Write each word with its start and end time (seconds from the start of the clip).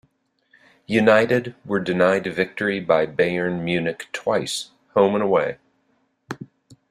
United 0.87 1.53
were 1.63 1.79
denied 1.79 2.25
victory 2.25 2.79
by 2.79 3.05
Bayern 3.05 3.61
Munich 3.63 4.07
twice, 4.11 4.71
home 4.95 5.13
and 5.13 5.23
away. 5.23 5.57